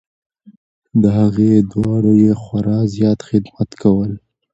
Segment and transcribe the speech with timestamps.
[1.01, 4.11] د هغو دواړو یې خورا زیات خدمت کول.